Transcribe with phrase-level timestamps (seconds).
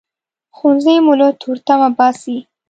[0.57, 2.37] ښوونځی مو له تورتمه باسي